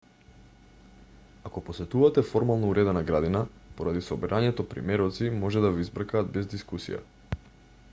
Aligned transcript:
ако 1.49 1.61
посетувате 1.67 2.23
формално 2.29 2.71
уредена 2.71 3.03
градина 3.11 3.43
поради 3.81 4.03
собирањето 4.07 4.67
примероци 4.73 5.31
може 5.47 5.65
да 5.67 5.73
ве 5.77 5.87
избркаат 5.87 6.35
без 6.39 6.53
дискусија 6.57 7.07